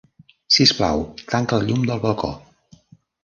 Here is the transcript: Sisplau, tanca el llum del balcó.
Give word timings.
Sisplau, 0.55 1.03
tanca 1.33 1.59
el 1.61 1.67
llum 1.67 1.85
del 1.91 2.01
balcó. 2.07 2.31